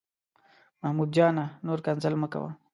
محمود 0.81 1.09
جانه، 1.15 1.45
نور 1.65 1.79
کنځل 1.85 2.13
مه 2.21 2.27
کوه. 2.33 2.49